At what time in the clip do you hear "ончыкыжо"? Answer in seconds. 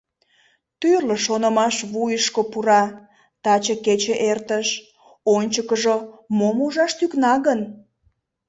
5.35-5.95